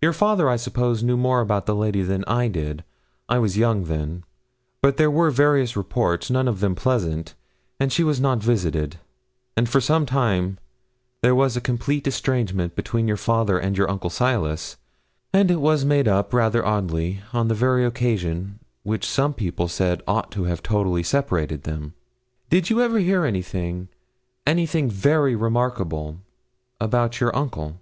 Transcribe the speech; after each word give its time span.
Your 0.00 0.12
father, 0.12 0.48
I 0.48 0.54
suppose, 0.54 1.02
knew 1.02 1.16
more 1.16 1.40
about 1.40 1.66
the 1.66 1.74
lady 1.74 2.02
than 2.02 2.22
I 2.28 2.46
did 2.46 2.84
I 3.28 3.40
was 3.40 3.56
young 3.56 3.86
then 3.86 4.22
but 4.80 4.98
there 4.98 5.10
were 5.10 5.32
various 5.32 5.76
reports, 5.76 6.30
none 6.30 6.46
of 6.46 6.60
them 6.60 6.76
pleasant, 6.76 7.34
and 7.80 7.92
she 7.92 8.04
was 8.04 8.20
not 8.20 8.38
visited, 8.38 9.00
and 9.56 9.68
for 9.68 9.80
some 9.80 10.06
time 10.06 10.58
there 11.22 11.34
was 11.34 11.56
a 11.56 11.60
complete 11.60 12.06
estrangement 12.06 12.76
between 12.76 13.08
your 13.08 13.16
father 13.16 13.58
and 13.58 13.76
your 13.76 13.90
uncle 13.90 14.10
Silas; 14.10 14.76
and 15.32 15.50
it 15.50 15.60
was 15.60 15.84
made 15.84 16.06
up, 16.06 16.32
rather 16.32 16.64
oddly, 16.64 17.22
on 17.32 17.48
the 17.48 17.54
very 17.56 17.84
occasion 17.84 18.60
which 18.84 19.04
some 19.04 19.34
people 19.34 19.66
said 19.66 20.04
ought 20.06 20.30
to 20.30 20.44
have 20.44 20.62
totally 20.62 21.02
separated 21.02 21.64
them. 21.64 21.94
Did 22.48 22.70
you 22.70 22.80
ever 22.80 23.00
hear 23.00 23.24
anything 23.24 23.88
anything 24.46 24.88
very 24.88 25.34
remarkable 25.34 26.18
about 26.80 27.18
your 27.18 27.34
uncle?' 27.34 27.80